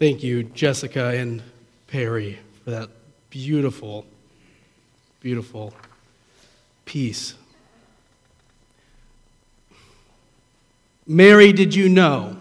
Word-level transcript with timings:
Thank 0.00 0.22
you, 0.22 0.44
Jessica 0.44 1.08
and 1.08 1.42
Perry, 1.86 2.38
for 2.64 2.70
that 2.70 2.88
beautiful, 3.28 4.06
beautiful 5.20 5.74
piece. 6.86 7.34
Mary, 11.06 11.52
did 11.52 11.74
you 11.74 11.90
know 11.90 12.38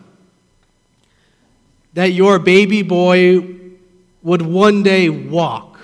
that 1.96 2.14
your 2.14 2.40
baby 2.40 2.82
boy 2.82 3.44
would 4.24 4.42
one 4.42 4.82
day 4.82 5.10
walk 5.10 5.82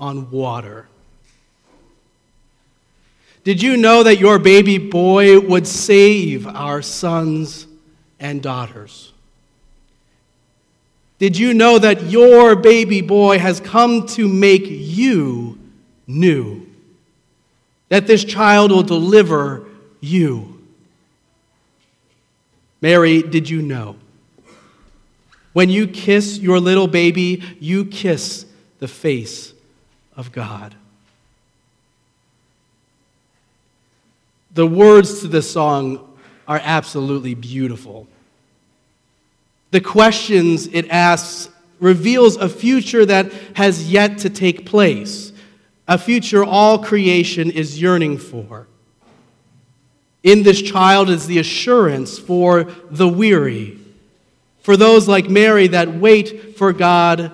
on 0.00 0.32
water? 0.32 0.88
Did 3.44 3.62
you 3.62 3.76
know 3.76 4.02
that 4.02 4.18
your 4.18 4.40
baby 4.40 4.78
boy 4.78 5.38
would 5.38 5.68
save 5.68 6.44
our 6.44 6.82
sons 6.82 7.68
and 8.18 8.42
daughters? 8.42 9.12
Did 11.18 11.38
you 11.38 11.54
know 11.54 11.78
that 11.78 12.04
your 12.04 12.56
baby 12.56 13.00
boy 13.00 13.38
has 13.38 13.60
come 13.60 14.06
to 14.08 14.28
make 14.28 14.64
you 14.66 15.58
new? 16.06 16.66
That 17.88 18.06
this 18.06 18.24
child 18.24 18.70
will 18.70 18.82
deliver 18.82 19.66
you? 20.00 20.60
Mary, 22.82 23.22
did 23.22 23.48
you 23.48 23.62
know? 23.62 23.96
When 25.54 25.70
you 25.70 25.86
kiss 25.86 26.38
your 26.38 26.60
little 26.60 26.86
baby, 26.86 27.42
you 27.60 27.86
kiss 27.86 28.44
the 28.78 28.88
face 28.88 29.54
of 30.14 30.32
God. 30.32 30.74
The 34.52 34.66
words 34.66 35.20
to 35.20 35.28
this 35.28 35.50
song 35.50 36.18
are 36.46 36.60
absolutely 36.62 37.34
beautiful. 37.34 38.06
The 39.70 39.80
questions 39.80 40.66
it 40.68 40.88
asks 40.90 41.50
reveals 41.78 42.36
a 42.36 42.48
future 42.48 43.04
that 43.04 43.32
has 43.54 43.90
yet 43.90 44.18
to 44.18 44.30
take 44.30 44.66
place, 44.66 45.32
a 45.88 45.98
future 45.98 46.44
all 46.44 46.78
creation 46.78 47.50
is 47.50 47.80
yearning 47.80 48.18
for. 48.18 48.66
In 50.22 50.42
this 50.42 50.60
child 50.62 51.08
is 51.10 51.26
the 51.26 51.38
assurance 51.38 52.18
for 52.18 52.64
the 52.90 53.06
weary, 53.06 53.78
for 54.62 54.76
those 54.76 55.06
like 55.06 55.28
Mary 55.28 55.68
that 55.68 55.94
wait 55.94 56.56
for 56.56 56.72
God 56.72 57.30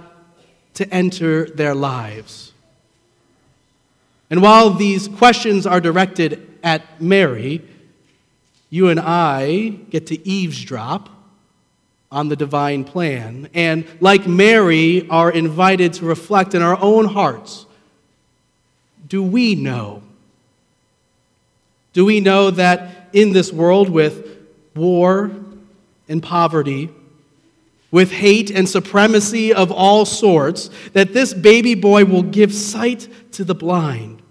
to 0.74 0.88
enter 0.92 1.46
their 1.46 1.74
lives. 1.74 2.52
And 4.28 4.42
while 4.42 4.70
these 4.70 5.08
questions 5.08 5.66
are 5.66 5.80
directed 5.80 6.58
at 6.62 7.00
Mary, 7.00 7.62
you 8.70 8.88
and 8.88 8.98
I 8.98 9.68
get 9.90 10.06
to 10.08 10.26
eavesdrop 10.26 11.08
on 12.12 12.28
the 12.28 12.36
divine 12.36 12.84
plan. 12.84 13.48
And 13.54 13.84
like 14.00 14.28
Mary, 14.28 15.08
are 15.08 15.32
invited 15.32 15.94
to 15.94 16.04
reflect 16.04 16.54
in 16.54 16.62
our 16.62 16.78
own 16.80 17.06
hearts 17.06 17.66
do 19.12 19.22
we 19.22 19.54
know? 19.54 20.02
Do 21.92 22.06
we 22.06 22.20
know 22.20 22.50
that 22.50 23.10
in 23.12 23.34
this 23.34 23.52
world 23.52 23.90
with 23.90 24.38
war 24.74 25.30
and 26.08 26.22
poverty, 26.22 26.88
with 27.90 28.10
hate 28.10 28.50
and 28.50 28.66
supremacy 28.66 29.52
of 29.52 29.70
all 29.70 30.06
sorts, 30.06 30.70
that 30.94 31.12
this 31.12 31.34
baby 31.34 31.74
boy 31.74 32.06
will 32.06 32.22
give 32.22 32.54
sight 32.54 33.06
to 33.32 33.44
the 33.44 33.54
blind, 33.54 34.22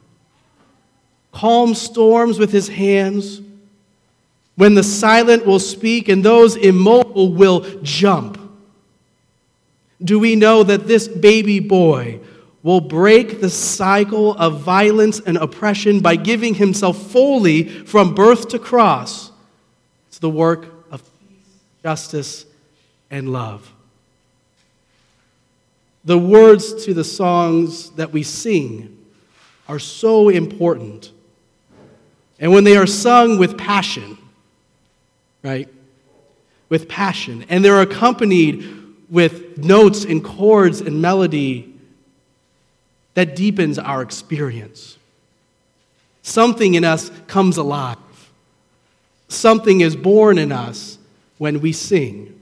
calm 1.31 1.75
storms 1.75 2.39
with 2.39 2.51
his 2.51 2.67
hands, 2.67 3.39
when 4.61 4.75
the 4.75 4.83
silent 4.83 5.43
will 5.43 5.57
speak 5.57 6.07
and 6.07 6.23
those 6.23 6.55
immobile 6.55 7.33
will 7.33 7.61
jump? 7.81 8.39
Do 10.03 10.19
we 10.19 10.35
know 10.35 10.61
that 10.61 10.85
this 10.85 11.07
baby 11.07 11.59
boy 11.59 12.19
will 12.61 12.79
break 12.79 13.41
the 13.41 13.49
cycle 13.49 14.35
of 14.35 14.61
violence 14.61 15.19
and 15.19 15.35
oppression 15.35 15.99
by 15.99 16.15
giving 16.15 16.53
himself 16.53 17.11
fully 17.11 17.69
from 17.69 18.13
birth 18.13 18.49
to 18.49 18.59
cross 18.59 19.31
to 20.11 20.21
the 20.21 20.29
work 20.29 20.67
of 20.91 21.01
peace, 21.01 21.55
justice, 21.81 22.45
and 23.09 23.33
love? 23.33 23.73
The 26.05 26.19
words 26.19 26.85
to 26.85 26.93
the 26.93 27.03
songs 27.03 27.89
that 27.93 28.13
we 28.13 28.21
sing 28.21 28.95
are 29.67 29.79
so 29.79 30.29
important. 30.29 31.11
And 32.39 32.51
when 32.51 32.63
they 32.63 32.77
are 32.77 32.85
sung 32.85 33.39
with 33.39 33.57
passion, 33.57 34.19
right? 35.43 35.69
With 36.69 36.87
passion. 36.87 37.45
And 37.49 37.63
they're 37.63 37.81
accompanied 37.81 38.65
with 39.09 39.57
notes 39.57 40.05
and 40.05 40.23
chords 40.23 40.81
and 40.81 41.01
melody 41.01 41.73
that 43.13 43.35
deepens 43.35 43.77
our 43.77 44.01
experience. 44.01 44.97
Something 46.23 46.75
in 46.75 46.83
us 46.83 47.11
comes 47.27 47.57
alive. 47.57 47.97
Something 49.27 49.81
is 49.81 49.95
born 49.95 50.37
in 50.37 50.51
us 50.51 50.97
when 51.37 51.61
we 51.61 51.73
sing. 51.73 52.40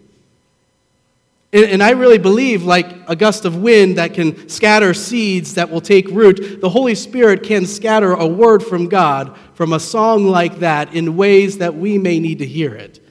And, 1.51 1.81
I 1.81 1.91
really 1.91 2.19
believe, 2.19 2.63
like 2.63 2.85
a 3.07 3.15
gust 3.15 3.43
of 3.43 3.55
wind 3.55 3.97
that 3.97 4.13
can 4.13 4.47
scatter 4.49 4.93
seeds 4.93 5.55
that 5.55 5.71
will 5.71 5.81
take 5.81 6.07
root, 6.09 6.61
the 6.61 6.69
Holy 6.69 6.93
Spirit 6.93 7.41
can 7.41 7.65
scatter 7.65 8.13
a 8.13 8.27
word 8.27 8.61
from 8.61 8.87
God 8.87 9.35
from 9.55 9.73
a 9.73 9.79
song 9.79 10.25
like 10.25 10.59
that 10.59 10.93
in 10.93 11.17
ways 11.17 11.57
that 11.57 11.73
we 11.73 11.97
may 11.97 12.19
need 12.19 12.37
to 12.39 12.45
hear 12.45 12.75
it. 12.75 13.03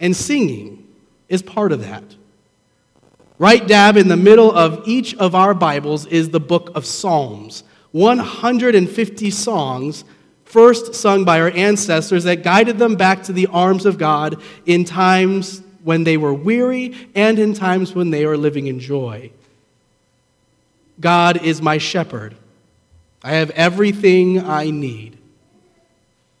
And 0.00 0.16
singing 0.16 0.88
is 1.28 1.42
part 1.42 1.70
of 1.70 1.80
that. 1.82 2.02
Right 3.38 3.66
dab 3.66 3.96
in 3.96 4.08
the 4.08 4.16
middle 4.16 4.50
of 4.50 4.82
each 4.86 5.14
of 5.14 5.36
our 5.36 5.54
Bibles 5.54 6.06
is 6.06 6.30
the 6.30 6.40
book 6.40 6.72
of 6.74 6.84
Psalms 6.84 7.62
150 7.92 9.30
songs 9.30 10.04
first 10.44 10.94
sung 10.94 11.24
by 11.24 11.40
our 11.40 11.50
ancestors 11.50 12.24
that 12.24 12.42
guided 12.42 12.78
them 12.78 12.96
back 12.96 13.22
to 13.22 13.32
the 13.32 13.46
arms 13.48 13.86
of 13.86 13.96
God 13.96 14.42
in 14.66 14.84
times 14.84 15.61
when 15.82 16.04
they 16.04 16.16
were 16.16 16.34
weary 16.34 16.94
and 17.14 17.38
in 17.38 17.54
times 17.54 17.94
when 17.94 18.10
they 18.10 18.26
were 18.26 18.36
living 18.36 18.66
in 18.66 18.80
joy. 18.80 19.30
God 21.00 21.42
is 21.42 21.60
my 21.60 21.78
shepherd. 21.78 22.36
I 23.22 23.32
have 23.32 23.50
everything 23.50 24.44
I 24.44 24.70
need. 24.70 25.18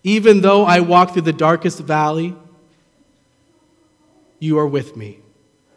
Even 0.04 0.40
though 0.40 0.64
I 0.64 0.80
walk 0.80 1.12
through 1.12 1.22
the 1.22 1.32
darkest 1.32 1.80
valley, 1.80 2.34
you 4.38 4.58
are 4.58 4.66
with 4.66 4.96
me. 4.96 5.18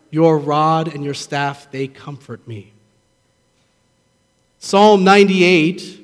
Your 0.09 0.37
rod 0.37 0.93
and 0.93 1.03
your 1.03 1.13
staff, 1.13 1.69
they 1.71 1.87
comfort 1.87 2.47
me. 2.47 2.73
Psalm 4.59 5.03
98 5.03 6.01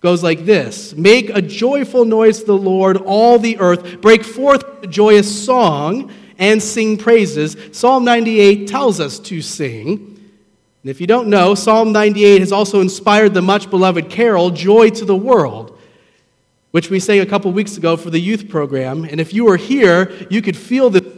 goes 0.00 0.22
like 0.22 0.44
this 0.44 0.94
Make 0.94 1.30
a 1.30 1.42
joyful 1.42 2.04
noise 2.04 2.40
to 2.40 2.46
the 2.46 2.56
Lord, 2.56 2.96
all 2.96 3.38
the 3.38 3.58
earth. 3.58 4.00
Break 4.00 4.24
forth 4.24 4.64
a 4.82 4.86
joyous 4.86 5.44
song 5.44 6.12
and 6.38 6.62
sing 6.62 6.96
praises. 6.96 7.56
Psalm 7.72 8.04
98 8.04 8.68
tells 8.68 9.00
us 9.00 9.18
to 9.20 9.40
sing. 9.42 9.94
And 10.82 10.90
if 10.90 11.00
you 11.00 11.06
don't 11.06 11.28
know, 11.28 11.54
Psalm 11.54 11.92
98 11.92 12.40
has 12.40 12.52
also 12.52 12.80
inspired 12.80 13.34
the 13.34 13.42
much 13.42 13.70
beloved 13.70 14.10
carol, 14.10 14.50
Joy 14.50 14.90
to 14.90 15.04
the 15.04 15.16
World, 15.16 15.78
which 16.70 16.90
we 16.90 17.00
sang 17.00 17.20
a 17.20 17.26
couple 17.26 17.50
weeks 17.52 17.76
ago 17.76 17.96
for 17.96 18.10
the 18.10 18.20
youth 18.20 18.48
program. 18.48 19.04
And 19.04 19.20
if 19.20 19.32
you 19.34 19.44
were 19.44 19.56
here, 19.56 20.12
you 20.30 20.42
could 20.42 20.56
feel 20.56 20.90
the 20.90 21.16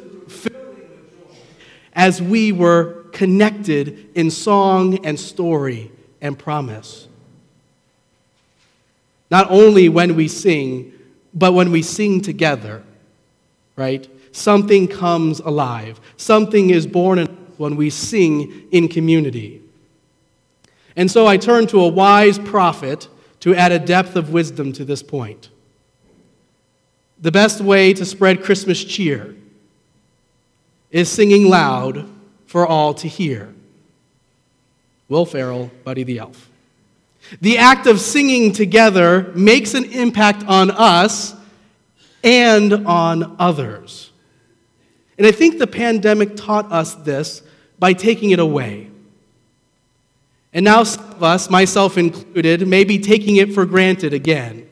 as 1.99 2.23
we 2.23 2.53
were 2.53 3.05
connected 3.11 4.09
in 4.15 4.31
song 4.31 5.05
and 5.05 5.19
story 5.19 5.91
and 6.21 6.39
promise. 6.39 7.09
Not 9.33 9.51
only 9.51 9.89
when 9.89 10.15
we 10.15 10.29
sing, 10.29 10.93
but 11.35 11.53
when 11.55 11.73
we 11.73 11.83
sing 11.83 12.21
together, 12.21 12.85
right? 13.75 14.09
Something 14.39 14.89
comes 14.89 15.41
alive. 15.41 16.01
Something 16.17 16.71
is 16.71 16.87
born 16.87 17.27
when 17.57 17.77
we 17.77 17.91
sing 17.91 18.69
in 18.71 18.89
community. 18.89 19.63
And 20.97 21.11
so 21.11 21.27
I 21.27 21.37
turn 21.37 21.67
to 21.69 21.81
a 21.81 21.89
wise 21.89 22.39
prophet 22.39 23.09
to 23.41 23.55
add 23.55 23.73
a 23.73 23.79
depth 23.79 24.17
of 24.17 24.33
wisdom 24.33 24.73
to 24.75 24.85
this 24.85 25.03
point. 25.03 25.49
The 27.21 27.33
best 27.33 27.61
way 27.61 27.93
to 27.95 28.05
spread 28.05 28.43
Christmas 28.43 28.83
cheer 28.85 29.35
is 30.91 31.09
singing 31.09 31.49
loud 31.49 32.09
for 32.47 32.67
all 32.67 32.95
to 32.95 33.09
hear. 33.09 33.55
Will 35.09 35.27
Ferrell, 35.27 35.71
Buddy 35.85 36.05
the 36.05 36.19
Elf. 36.19 36.49
The 37.41 37.59
act 37.59 37.87
of 37.87 38.01
singing 38.01 38.53
together 38.53 39.33
makes 39.35 39.75
an 39.75 39.85
impact 39.85 40.45
on 40.47 40.71
us 40.71 41.35
and 42.23 42.87
on 42.87 43.37
others. 43.39 44.11
And 45.19 45.27
I 45.27 45.33
think 45.33 45.59
the 45.59 45.67
pandemic 45.67 46.37
taught 46.37 46.71
us 46.73 46.95
this 46.95 47.43
by 47.79 47.93
taking 47.93 48.31
it 48.31 48.39
away. 48.39 48.89
And 50.53 50.65
now, 50.65 50.85
some 50.85 51.05
of 51.11 51.23
us, 51.23 51.51
myself 51.51 51.99
included, 51.99 52.67
may 52.67 52.85
be 52.85 52.99
taking 52.99 53.37
it 53.37 53.53
for 53.53 53.67
granted 53.67 54.15
again. 54.15 54.69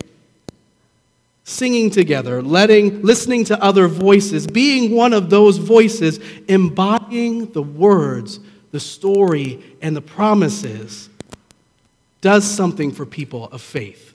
singing 1.48 1.90
together, 1.90 2.42
letting, 2.42 3.02
listening 3.02 3.44
to 3.44 3.62
other 3.62 3.86
voices, 3.86 4.48
being 4.48 4.90
one 4.90 5.12
of 5.12 5.30
those 5.30 5.58
voices, 5.58 6.18
embodying 6.48 7.52
the 7.52 7.62
words, 7.62 8.40
the 8.72 8.80
story, 8.80 9.62
and 9.80 9.94
the 9.94 10.02
promises, 10.02 11.08
does 12.20 12.44
something 12.44 12.90
for 12.90 13.06
people 13.06 13.44
of 13.52 13.62
faith. 13.62 14.12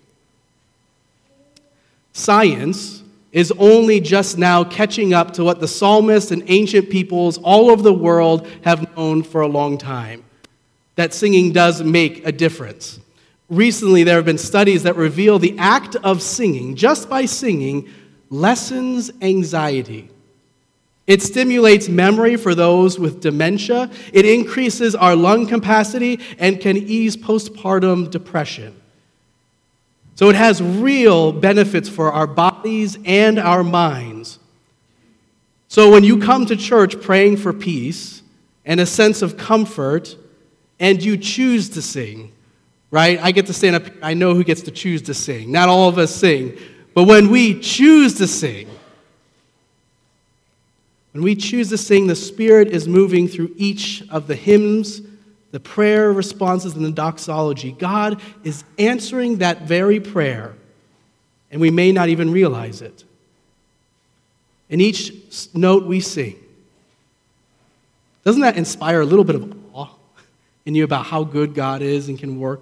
Science 2.12 3.01
is 3.31 3.51
only 3.57 4.00
just 4.00 4.38
now 4.38 4.63
catching 4.63 5.13
up 5.13 5.31
to 5.33 5.44
what 5.44 5.60
the 5.60 5.68
psalmists 5.68 6.31
and 6.31 6.44
ancient 6.48 6.89
peoples 6.89 7.38
all 7.38 7.69
over 7.69 7.81
the 7.81 7.94
world 7.94 8.48
have 8.63 8.95
known 8.95 9.24
for 9.24 9.42
a 9.42 9.48
long 9.48 9.78
time 9.78 10.24
that 10.95 11.13
singing 11.13 11.51
does 11.51 11.81
make 11.81 12.25
a 12.25 12.31
difference. 12.31 13.00
Recently, 13.50 14.04
there 14.04 14.16
have 14.16 14.25
been 14.25 14.38
studies 14.38 14.83
that 14.83 14.95
reveal 14.95 15.39
the 15.39 15.57
act 15.57 15.95
of 15.98 16.22
singing, 16.22 16.75
just 16.75 17.10
by 17.10 17.25
singing, 17.25 17.89
lessens 18.30 19.12
anxiety. 19.22 20.10
It 21.07 21.22
stimulates 21.22 21.89
memory 21.89 22.38
for 22.38 22.56
those 22.56 22.98
with 22.98 23.19
dementia. 23.19 23.89
It 24.13 24.25
increases 24.25 24.95
our 24.95 25.16
lung 25.16 25.48
capacity 25.48 26.19
and 26.38 26.62
can 26.62 26.77
ease 26.77 27.18
postpartum 27.18 28.10
depression. 28.10 28.81
So 30.22 30.30
it 30.30 30.36
has 30.36 30.62
real 30.62 31.32
benefits 31.32 31.90
for 31.90 32.12
our 32.12 32.28
bodies 32.28 32.96
and 33.06 33.40
our 33.40 33.64
minds. 33.64 34.38
So 35.68 35.90
when 35.90 36.04
you 36.04 36.20
come 36.20 36.46
to 36.46 36.56
church 36.56 37.02
praying 37.02 37.38
for 37.38 37.52
peace 37.52 38.22
and 38.64 38.80
a 38.80 38.86
sense 38.86 39.24
of 39.24 39.36
comfort, 39.36 40.16
and 40.80 41.02
you 41.02 41.18
choose 41.18 41.70
to 41.70 41.82
sing, 41.82 42.34
right? 42.92 43.20
I 43.20 43.32
get 43.32 43.48
to 43.48 43.54
stand 43.54 43.76
up. 43.78 43.86
I 44.04 44.14
know 44.14 44.36
who 44.36 44.44
gets 44.44 44.62
to 44.62 44.72
choose 44.72 45.02
to 45.04 45.16
sing. 45.16 45.52
Not 45.52 45.70
all 45.70 45.90
of 45.90 45.98
us 45.98 46.14
sing. 46.14 46.56
But 46.94 47.06
when 47.06 47.32
we 47.32 47.60
choose 47.60 48.14
to 48.20 48.28
sing, 48.28 48.70
when 51.14 51.24
we 51.24 51.36
choose 51.36 51.70
to 51.70 51.80
sing, 51.80 52.06
the 52.06 52.16
Spirit 52.16 52.68
is 52.68 52.88
moving 52.88 53.28
through 53.28 53.56
each 53.58 54.04
of 54.12 54.28
the 54.28 54.36
hymns, 54.36 55.02
the 55.51 55.59
prayer 55.59 56.12
responses, 56.12 56.75
and 56.75 56.83
the 56.83 56.92
doxology. 56.92 57.74
God 57.74 58.21
is 58.44 58.63
answering 58.80 59.38
that 59.38 59.63
very 59.63 60.00
prayer, 60.00 60.53
and 61.51 61.59
we 61.59 61.69
may 61.69 61.92
not 61.92 62.09
even 62.09 62.31
realize 62.31 62.81
it. 62.81 63.03
In 64.69 64.80
each 64.80 65.13
note 65.53 65.86
we 65.86 66.00
sing, 66.00 66.38
doesn't 68.24 68.42
that 68.42 68.56
inspire 68.56 69.01
a 69.01 69.06
little 69.06 69.25
bit 69.25 69.36
of 69.36 69.53
awe 69.74 69.89
in 70.65 70.75
you 70.75 70.83
about 70.83 71.06
how 71.07 71.24
good 71.24 71.53
God 71.53 71.81
is 71.81 72.07
and 72.07 72.18
can 72.18 72.39
work? 72.39 72.62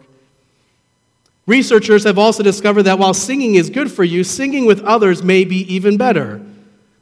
Researchers 1.46 2.04
have 2.04 2.18
also 2.18 2.44
discovered 2.44 2.84
that 2.84 2.98
while 2.98 3.14
singing 3.14 3.56
is 3.56 3.70
good 3.70 3.92
for 3.92 4.04
you, 4.04 4.24
singing 4.24 4.66
with 4.66 4.84
others 4.84 5.22
may 5.22 5.44
be 5.46 5.58
even 5.74 5.98
better. 5.98 6.42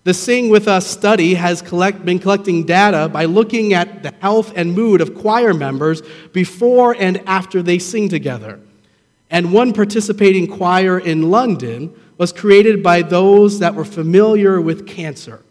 The 0.07 0.13
Sing 0.13 0.47
With 0.47 0.69
Us 0.69 0.87
study 0.87 1.33
has 1.33 1.61
collect, 1.61 2.05
been 2.05 2.19
collecting 2.19 2.63
data 2.63 3.09
by 3.09 3.25
looking 3.25 3.73
at 3.73 4.03
the 4.03 4.13
health 4.21 4.53
and 4.55 4.73
mood 4.73 5.01
of 5.01 5.13
choir 5.13 5.53
members 5.53 6.01
before 6.31 6.95
and 6.97 7.21
after 7.27 7.61
they 7.61 7.77
sing 7.77 8.07
together. 8.07 8.61
And 9.29 9.51
one 9.51 9.73
participating 9.73 10.47
choir 10.47 10.97
in 10.97 11.29
London 11.29 11.93
was 12.17 12.31
created 12.31 12.81
by 12.81 13.01
those 13.01 13.59
that 13.59 13.75
were 13.75 13.83
familiar 13.83 14.61
with 14.61 14.87
cancer. 14.87 15.43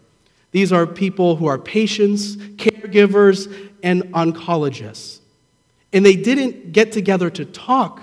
These 0.49 0.73
are 0.73 0.87
people 0.87 1.35
who 1.35 1.45
are 1.45 1.59
patients, 1.59 2.37
caregivers, 2.55 3.71
and 3.83 4.05
oncologists. 4.05 5.19
And 5.93 6.03
they 6.03 6.15
didn't 6.15 6.71
get 6.71 6.91
together 6.91 7.29
to 7.29 7.45
talk 7.45 8.01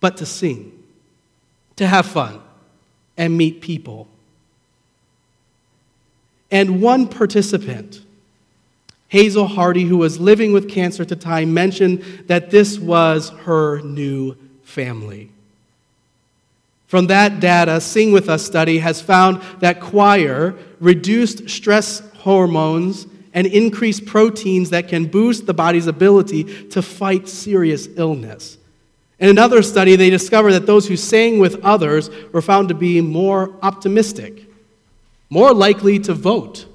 but 0.00 0.18
to 0.18 0.26
sing, 0.26 0.84
to 1.76 1.86
have 1.86 2.04
fun, 2.04 2.42
and 3.16 3.38
meet 3.38 3.62
people. 3.62 4.09
And 6.50 6.82
one 6.82 7.06
participant, 7.06 8.00
Hazel 9.08 9.46
Hardy, 9.46 9.84
who 9.84 9.98
was 9.98 10.18
living 10.18 10.52
with 10.52 10.68
cancer 10.68 11.02
at 11.02 11.08
the 11.08 11.16
time, 11.16 11.54
mentioned 11.54 12.02
that 12.26 12.50
this 12.50 12.78
was 12.78 13.30
her 13.30 13.80
new 13.82 14.36
family. 14.62 15.30
From 16.86 17.06
that 17.06 17.38
data, 17.38 17.80
Sing 17.80 18.10
With 18.10 18.28
Us 18.28 18.44
study 18.44 18.78
has 18.78 19.00
found 19.00 19.40
that 19.60 19.80
choir 19.80 20.56
reduced 20.80 21.48
stress 21.48 22.00
hormones 22.18 23.06
and 23.32 23.46
increased 23.46 24.06
proteins 24.06 24.70
that 24.70 24.88
can 24.88 25.06
boost 25.06 25.46
the 25.46 25.54
body's 25.54 25.86
ability 25.86 26.68
to 26.70 26.82
fight 26.82 27.28
serious 27.28 27.88
illness. 27.96 28.58
In 29.20 29.28
another 29.28 29.62
study, 29.62 29.94
they 29.96 30.10
discovered 30.10 30.52
that 30.52 30.66
those 30.66 30.88
who 30.88 30.96
sang 30.96 31.38
with 31.38 31.62
others 31.64 32.10
were 32.32 32.42
found 32.42 32.68
to 32.70 32.74
be 32.74 33.00
more 33.00 33.54
optimistic, 33.62 34.49
more 35.30 35.54
likely 35.54 35.98
to 36.00 36.12
vote, 36.12 36.66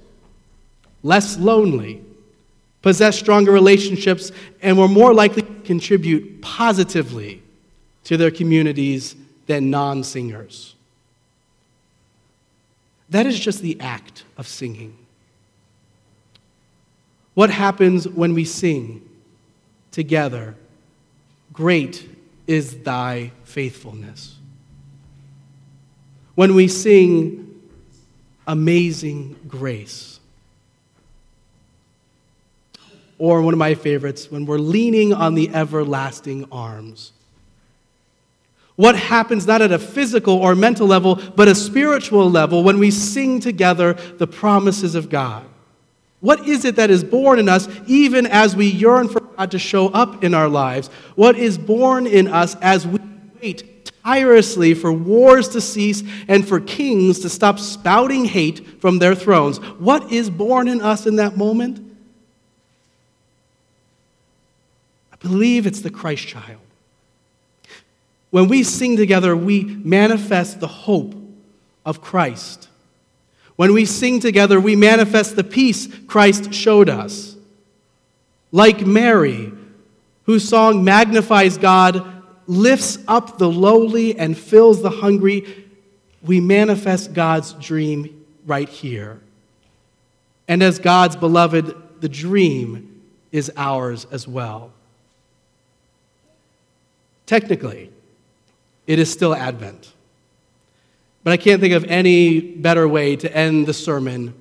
less 1.04 1.38
lonely, 1.38 2.02
possess 2.82 3.20
stronger 3.20 3.52
relationships, 3.52 4.32
and 4.62 4.78
were 4.78 4.88
more 4.88 5.14
likely 5.14 5.42
to 5.42 5.54
contribute 5.66 6.42
positively 6.42 7.44
to 8.06 8.16
their 8.16 8.32
communities 8.32 9.16
than 9.46 9.70
non 9.70 10.04
singers. 10.04 10.74
That 13.10 13.26
is 13.26 13.40
just 13.40 13.62
the 13.62 13.80
act 13.80 14.24
of 14.38 14.48
singing. 14.48 14.98
What 17.34 17.50
happens 17.50 18.08
when 18.08 18.34
we 18.34 18.46
sing 18.46 19.08
together? 19.92 20.56
Great 21.52 22.10
is 22.48 22.80
thy 22.80 23.32
faithfulness. 23.44 24.38
When 26.36 26.56
we 26.56 26.68
sing 26.68 27.45
Amazing 28.48 29.36
Grace, 29.48 30.20
or 33.18 33.42
one 33.42 33.54
of 33.54 33.58
my 33.58 33.74
favorites, 33.74 34.30
when 34.30 34.46
we're 34.46 34.58
leaning 34.58 35.14
on 35.14 35.34
the 35.36 35.50
everlasting 35.54 36.48
arms. 36.52 37.12
What 38.76 38.96
happens 38.96 39.48
not 39.48 39.62
at 39.62 39.72
a 39.72 39.80
physical 39.80 40.36
or 40.36 40.54
mental 40.54 40.86
level, 40.86 41.16
but 41.36 41.48
a 41.48 41.56
spiritual 41.56 42.30
level 42.30 42.64
when 42.64 42.78
we 42.78 42.92
sing 42.92 43.40
together 43.40 43.94
the 43.94 44.28
promises 44.28 44.96
of 44.96 45.10
God? 45.10 45.46
What 46.20 46.48
is 46.48 46.66
it 46.66 46.76
that 46.76 46.90
is 46.90 47.04
born 47.04 47.40
in 47.40 47.48
us 47.48 47.70
even 47.88 48.26
as 48.26 48.56
we 48.56 48.66
yearn 48.66 49.08
for 49.08 49.22
God 49.22 49.52
to 49.52 49.60
show 49.60 49.90
up 49.90 50.24
in 50.24 50.34
our 50.34 50.50
lives? 50.50 50.90
What 51.16 51.38
is 51.38 51.58
born 51.58 52.08
in 52.08 52.28
us 52.28 52.56
as 52.62 52.86
we 52.86 53.00
wait 53.42 53.75
tirelessly 54.06 54.76
for 54.76 54.94
wars 54.94 55.50
to 55.50 55.60
cease 55.60 56.04
and 56.28 56.48
for 56.48 56.60
kings 56.60 57.20
to 57.22 57.30
stop 57.30 57.58
spouting 57.58 58.26
hate 58.26 58.80
from 58.80 59.00
their 59.00 59.16
thrones? 59.16 59.58
What 59.80 60.12
is 60.12 60.30
born 60.30 60.68
in 60.68 60.80
us 60.80 61.08
in 61.08 61.16
that 61.16 61.36
moment? 61.36 61.80
I 65.12 65.16
believe 65.18 65.66
it's 65.66 65.82
the 65.82 65.90
Christ 65.90 66.28
child. 66.28 66.62
When 68.30 68.48
we 68.48 68.64
sing 68.64 68.96
together, 68.96 69.36
we 69.36 69.64
manifest 69.64 70.60
the 70.60 70.68
hope 70.68 71.16
of 71.86 72.02
Christ. 72.02 72.68
When 73.56 73.74
we 73.74 73.86
sing 73.86 74.20
together, 74.20 74.60
we 74.60 74.76
manifest 74.76 75.36
the 75.36 75.44
peace 75.44 75.88
Christ 76.08 76.54
showed 76.54 76.90
us. 76.90 77.36
Like 78.52 78.86
Mary, 78.86 79.52
whose 80.26 80.48
song 80.48 80.84
magnifies 80.84 81.58
God, 81.58 82.15
lifts 82.48 82.98
up 83.08 83.38
the 83.38 83.50
lowly, 83.50 84.18
and 84.18 84.38
fills 84.38 84.82
the 84.82 84.90
hungry, 84.90 85.66
we 86.22 86.40
manifest 86.40 87.14
God's 87.14 87.54
dream 87.54 88.26
right 88.46 88.70
here. 88.70 89.20
And 90.48 90.62
as 90.62 90.80
God's 90.80 91.16
beloved, 91.16 91.76
the 92.02 92.10
dream 92.10 93.02
is 93.32 93.52
ours 93.58 94.06
as 94.12 94.28
well. 94.28 94.72
Technically, 97.26 97.92
it 98.86 99.00
is 99.00 99.12
still 99.12 99.34
Advent. 99.34 99.92
But 101.24 101.34
I 101.34 101.38
can't 101.38 101.60
think 101.60 101.74
of 101.74 101.84
any 101.86 102.40
better 102.40 102.88
way 102.88 103.16
to 103.16 103.36
end 103.36 103.66
the 103.66 103.74
sermon 103.74 104.36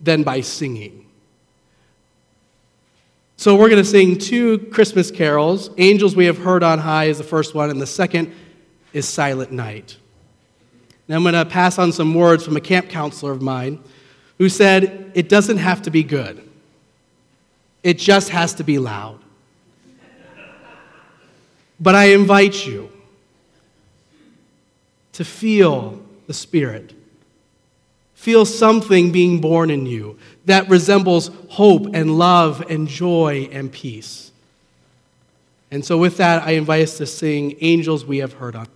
than 0.00 0.22
by 0.22 0.42
singing. 0.42 1.07
So 3.38 3.54
we're 3.54 3.68
going 3.68 3.80
to 3.80 3.88
sing 3.88 4.18
two 4.18 4.58
Christmas 4.72 5.12
carols. 5.12 5.70
Angels 5.78 6.16
We 6.16 6.26
Have 6.26 6.38
Heard 6.38 6.64
on 6.64 6.80
High 6.80 7.04
is 7.04 7.18
the 7.18 7.24
first 7.24 7.54
one, 7.54 7.70
and 7.70 7.80
the 7.80 7.86
second 7.86 8.34
is 8.92 9.06
Silent 9.06 9.52
Night. 9.52 9.96
Now 11.06 11.14
I'm 11.14 11.22
going 11.22 11.34
to 11.34 11.44
pass 11.44 11.78
on 11.78 11.92
some 11.92 12.16
words 12.16 12.44
from 12.44 12.56
a 12.56 12.60
camp 12.60 12.88
counselor 12.88 13.30
of 13.30 13.40
mine 13.40 13.80
who 14.38 14.48
said, 14.48 15.12
It 15.14 15.28
doesn't 15.28 15.58
have 15.58 15.82
to 15.82 15.90
be 15.92 16.02
good, 16.02 16.50
it 17.84 17.96
just 17.96 18.30
has 18.30 18.54
to 18.54 18.64
be 18.64 18.80
loud. 18.80 19.20
But 21.78 21.94
I 21.94 22.06
invite 22.06 22.66
you 22.66 22.90
to 25.12 25.24
feel 25.24 26.02
the 26.26 26.34
Spirit. 26.34 26.92
Feel 28.18 28.44
something 28.44 29.12
being 29.12 29.40
born 29.40 29.70
in 29.70 29.86
you 29.86 30.18
that 30.44 30.68
resembles 30.68 31.30
hope 31.50 31.86
and 31.94 32.18
love 32.18 32.68
and 32.68 32.88
joy 32.88 33.48
and 33.52 33.70
peace. 33.70 34.32
And 35.70 35.84
so, 35.84 35.96
with 35.96 36.16
that, 36.16 36.42
I 36.42 36.50
invite 36.52 36.82
us 36.82 36.96
to 36.98 37.06
sing 37.06 37.54
Angels 37.60 38.04
We 38.04 38.18
Have 38.18 38.32
Heard 38.32 38.56
on 38.56 38.66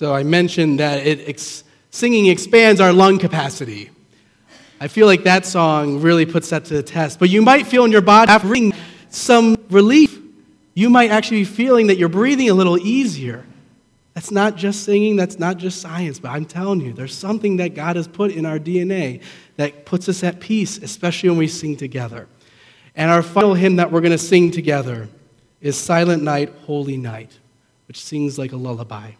So 0.00 0.14
I 0.14 0.22
mentioned 0.22 0.80
that 0.80 1.06
it 1.06 1.28
ex- 1.28 1.62
singing 1.90 2.28
expands 2.28 2.80
our 2.80 2.90
lung 2.90 3.18
capacity. 3.18 3.90
I 4.80 4.88
feel 4.88 5.06
like 5.06 5.24
that 5.24 5.44
song 5.44 6.00
really 6.00 6.24
puts 6.24 6.48
that 6.48 6.64
to 6.64 6.72
the 6.72 6.82
test. 6.82 7.18
But 7.18 7.28
you 7.28 7.42
might 7.42 7.66
feel 7.66 7.84
in 7.84 7.92
your 7.92 8.00
body 8.00 8.32
after 8.32 8.70
some 9.10 9.58
relief. 9.68 10.18
You 10.72 10.88
might 10.88 11.10
actually 11.10 11.40
be 11.40 11.44
feeling 11.44 11.88
that 11.88 11.98
you're 11.98 12.08
breathing 12.08 12.48
a 12.48 12.54
little 12.54 12.78
easier. 12.78 13.44
That's 14.14 14.30
not 14.30 14.56
just 14.56 14.84
singing, 14.84 15.16
that's 15.16 15.38
not 15.38 15.58
just 15.58 15.82
science, 15.82 16.18
but 16.18 16.30
I'm 16.30 16.46
telling 16.46 16.80
you, 16.80 16.94
there's 16.94 17.14
something 17.14 17.58
that 17.58 17.74
God 17.74 17.96
has 17.96 18.08
put 18.08 18.30
in 18.30 18.46
our 18.46 18.58
DNA 18.58 19.22
that 19.56 19.84
puts 19.84 20.08
us 20.08 20.24
at 20.24 20.40
peace, 20.40 20.78
especially 20.78 21.28
when 21.28 21.38
we 21.40 21.46
sing 21.46 21.76
together. 21.76 22.26
And 22.96 23.10
our 23.10 23.22
final 23.22 23.52
hymn 23.52 23.76
that 23.76 23.92
we're 23.92 24.00
going 24.00 24.12
to 24.12 24.16
sing 24.16 24.50
together 24.50 25.10
is 25.60 25.76
Silent 25.76 26.22
Night, 26.22 26.54
Holy 26.64 26.96
Night, 26.96 27.38
which 27.86 28.02
sings 28.02 28.38
like 28.38 28.52
a 28.52 28.56
lullaby. 28.56 29.10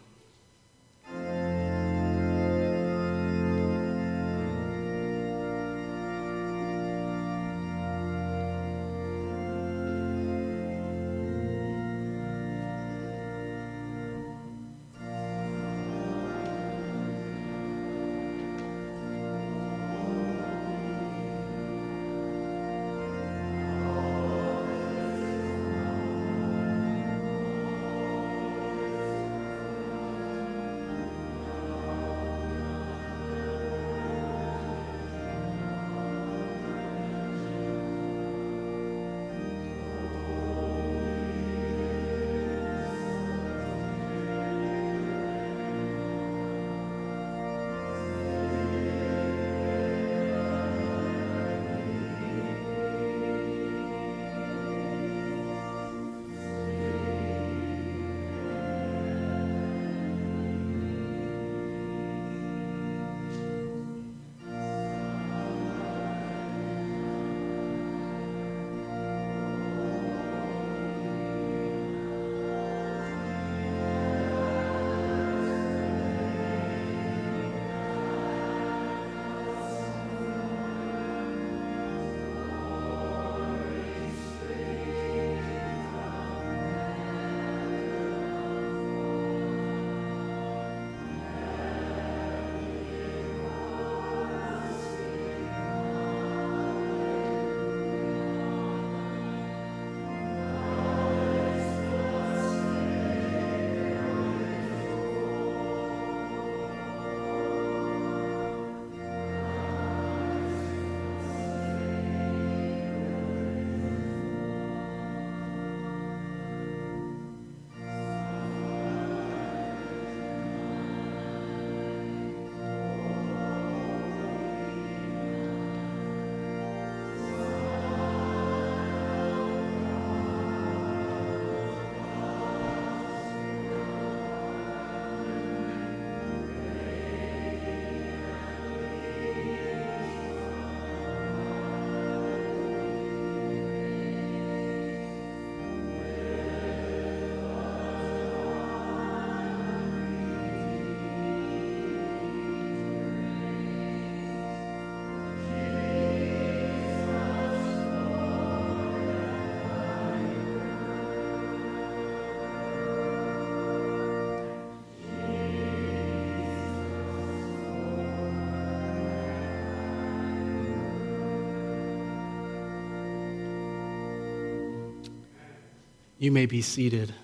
You 176.21 176.31
may 176.31 176.45
be 176.45 176.61
seated. 176.61 177.15